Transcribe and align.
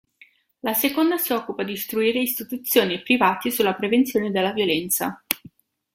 La 0.61 0.73
seconda 0.73 1.19
si 1.19 1.31
occupa 1.31 1.61
di 1.61 1.73
istruire 1.73 2.17
istituzioni 2.19 2.95
e 2.95 3.01
privati 3.03 3.51
sulla 3.51 3.75
prevenzione 3.75 4.31
della 4.31 4.51
violenza. 4.51 5.21